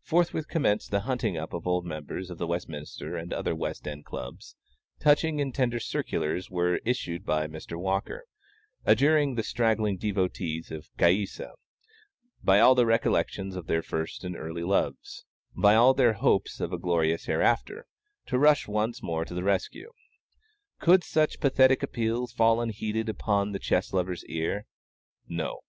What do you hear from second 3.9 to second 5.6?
Clubs: touching and